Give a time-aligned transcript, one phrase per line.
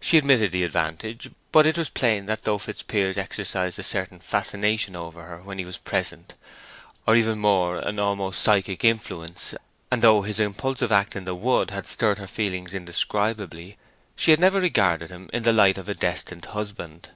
[0.00, 4.94] She admitted the advantage; but it was plain that though Fitzpiers exercised a certain fascination
[4.94, 6.34] over her when he was present,
[7.04, 9.56] or even more, an almost psychic influence,
[9.90, 13.76] and though his impulsive act in the wood had stirred her feelings indescribably,
[14.14, 17.08] she had never regarded him in the light of a destined husband.